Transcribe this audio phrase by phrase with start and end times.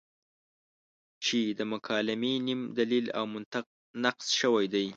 [1.25, 3.65] چې د مکالمې نیم دلیل او منطق
[4.03, 4.87] نقص شوی دی.